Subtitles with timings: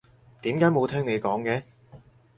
[0.41, 1.61] 點解冇聽你講嘅？